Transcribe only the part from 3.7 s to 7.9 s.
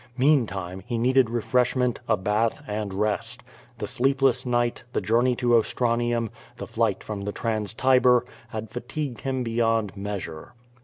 The sleepless night, the journey to Ostranium, the flight from the Trans